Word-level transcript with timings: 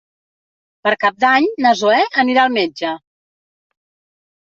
Per 0.87 0.93
Cap 1.03 1.19
d'Any 1.25 1.47
na 1.67 1.75
Zoè 1.83 2.01
anirà 2.25 2.49
al 2.49 2.59
metge. 2.59 2.99